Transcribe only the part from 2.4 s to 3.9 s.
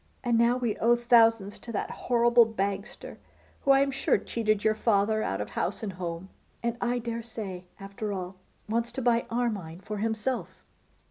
Bagster, who I